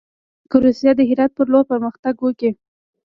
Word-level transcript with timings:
که 0.49 0.55
روسیه 0.63 0.91
د 0.95 1.01
هرات 1.09 1.31
پر 1.37 1.47
لور 1.51 1.63
پرمختګ 1.71 2.15
وکړي. 2.21 2.51